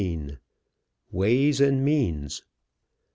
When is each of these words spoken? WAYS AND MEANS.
WAYS 1.11 1.61
AND 1.61 1.85
MEANS. 1.85 2.41